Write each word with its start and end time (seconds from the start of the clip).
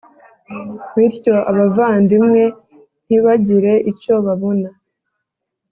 bityo 0.95 1.35
abavandimwe 1.51 2.41
ntibagire 3.05 3.73
icyo 3.91 4.15
babona. 4.25 4.69